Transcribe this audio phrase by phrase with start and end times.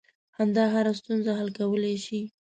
[0.35, 2.21] •خندا هره ستونزه حل کولی شي.